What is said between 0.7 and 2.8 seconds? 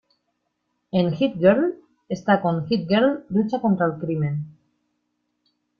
En "Hit-Girl", está con